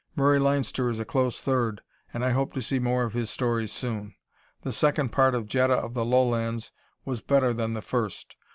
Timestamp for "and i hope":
2.11-2.53